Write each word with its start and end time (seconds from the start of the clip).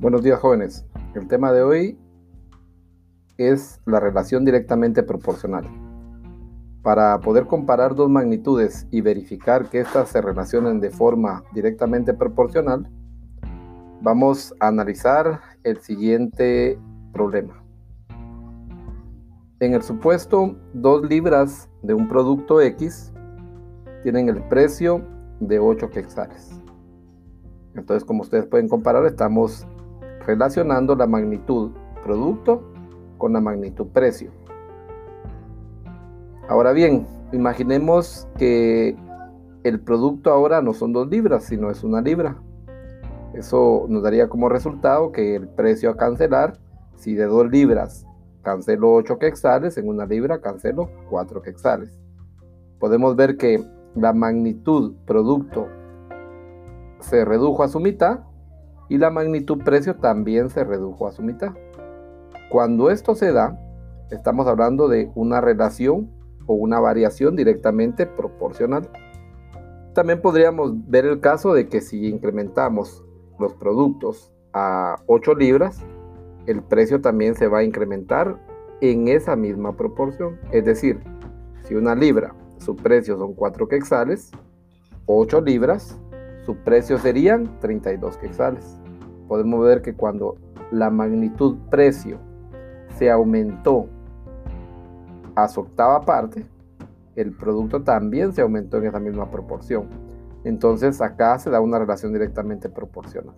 Buenos 0.00 0.22
días 0.22 0.38
jóvenes. 0.38 0.86
El 1.16 1.26
tema 1.26 1.50
de 1.50 1.64
hoy 1.64 1.98
es 3.36 3.80
la 3.84 3.98
relación 3.98 4.44
directamente 4.44 5.02
proporcional. 5.02 5.64
Para 6.84 7.18
poder 7.18 7.46
comparar 7.46 7.96
dos 7.96 8.08
magnitudes 8.08 8.86
y 8.92 9.00
verificar 9.00 9.68
que 9.68 9.80
éstas 9.80 10.10
se 10.10 10.22
relacionen 10.22 10.78
de 10.78 10.90
forma 10.90 11.42
directamente 11.52 12.14
proporcional, 12.14 12.88
vamos 14.00 14.54
a 14.60 14.68
analizar 14.68 15.40
el 15.64 15.78
siguiente 15.78 16.78
problema. 17.12 17.60
En 19.58 19.74
el 19.74 19.82
supuesto, 19.82 20.54
dos 20.74 21.02
libras 21.08 21.68
de 21.82 21.94
un 21.94 22.06
producto 22.06 22.60
X 22.60 23.12
tienen 24.04 24.28
el 24.28 24.44
precio 24.44 25.04
de 25.40 25.58
8 25.58 25.90
quetzales. 25.90 26.52
Entonces, 27.74 28.04
como 28.04 28.22
ustedes 28.22 28.46
pueden 28.46 28.68
comparar, 28.68 29.04
estamos 29.04 29.66
relacionando 30.28 30.94
la 30.94 31.06
magnitud 31.06 31.70
producto 32.04 32.62
con 33.16 33.32
la 33.32 33.40
magnitud 33.40 33.86
precio. 33.86 34.30
Ahora 36.48 36.72
bien, 36.72 37.06
imaginemos 37.32 38.28
que 38.36 38.94
el 39.64 39.80
producto 39.80 40.30
ahora 40.30 40.60
no 40.60 40.74
son 40.74 40.92
dos 40.92 41.08
libras, 41.08 41.44
sino 41.44 41.70
es 41.70 41.82
una 41.82 42.02
libra. 42.02 42.36
Eso 43.32 43.86
nos 43.88 44.02
daría 44.02 44.28
como 44.28 44.50
resultado 44.50 45.12
que 45.12 45.34
el 45.34 45.48
precio 45.48 45.90
a 45.90 45.96
cancelar, 45.96 46.58
si 46.94 47.14
de 47.14 47.24
dos 47.24 47.50
libras 47.50 48.06
cancelo 48.42 48.92
8 48.92 49.18
quexales, 49.18 49.78
en 49.78 49.88
una 49.88 50.04
libra 50.04 50.42
cancelo 50.42 50.90
4 51.08 51.40
quexales. 51.40 51.98
Podemos 52.78 53.16
ver 53.16 53.38
que 53.38 53.64
la 53.94 54.12
magnitud 54.12 54.94
producto 55.06 55.68
se 57.00 57.24
redujo 57.24 57.62
a 57.62 57.68
su 57.68 57.80
mitad 57.80 58.27
y 58.88 58.98
la 58.98 59.10
magnitud 59.10 59.58
precio 59.64 59.96
también 59.96 60.50
se 60.50 60.64
redujo 60.64 61.06
a 61.06 61.12
su 61.12 61.22
mitad. 61.22 61.52
Cuando 62.50 62.90
esto 62.90 63.14
se 63.14 63.32
da, 63.32 63.58
estamos 64.10 64.46
hablando 64.46 64.88
de 64.88 65.10
una 65.14 65.40
relación 65.40 66.10
o 66.46 66.54
una 66.54 66.80
variación 66.80 67.36
directamente 67.36 68.06
proporcional. 68.06 68.88
También 69.94 70.22
podríamos 70.22 70.72
ver 70.88 71.04
el 71.04 71.20
caso 71.20 71.52
de 71.52 71.68
que 71.68 71.80
si 71.80 72.08
incrementamos 72.08 73.04
los 73.38 73.52
productos 73.54 74.32
a 74.52 74.96
8 75.06 75.34
libras, 75.34 75.82
el 76.46 76.62
precio 76.62 77.00
también 77.00 77.34
se 77.34 77.48
va 77.48 77.58
a 77.58 77.64
incrementar 77.64 78.38
en 78.80 79.08
esa 79.08 79.36
misma 79.36 79.76
proporción. 79.76 80.38
Es 80.50 80.64
decir, 80.64 81.00
si 81.64 81.74
una 81.74 81.94
libra, 81.94 82.34
su 82.58 82.74
precio 82.74 83.18
son 83.18 83.34
4 83.34 83.68
quexales, 83.68 84.30
8 85.06 85.40
libras 85.42 86.00
su 86.48 86.56
precio 86.56 86.96
serían 86.96 87.60
32 87.60 88.16
quetzales. 88.16 88.80
Podemos 89.28 89.62
ver 89.62 89.82
que 89.82 89.92
cuando 89.92 90.38
la 90.70 90.88
magnitud 90.88 91.58
precio 91.68 92.16
se 92.96 93.10
aumentó 93.10 93.86
a 95.34 95.46
su 95.46 95.60
octava 95.60 96.00
parte, 96.06 96.46
el 97.16 97.32
producto 97.32 97.82
también 97.82 98.32
se 98.32 98.40
aumentó 98.40 98.78
en 98.78 98.86
esa 98.86 98.98
misma 98.98 99.30
proporción. 99.30 99.88
Entonces 100.42 101.02
acá 101.02 101.38
se 101.38 101.50
da 101.50 101.60
una 101.60 101.80
relación 101.80 102.14
directamente 102.14 102.70
proporcional. 102.70 103.34